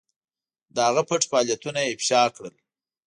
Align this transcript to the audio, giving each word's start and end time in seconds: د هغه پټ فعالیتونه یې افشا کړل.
د 0.75 0.77
هغه 0.87 1.01
پټ 1.09 1.21
فعالیتونه 1.31 1.79
یې 1.83 1.93
افشا 1.95 2.21
کړل. 2.35 2.55